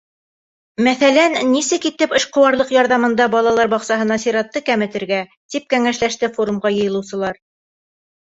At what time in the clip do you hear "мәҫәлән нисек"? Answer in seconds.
0.85-1.83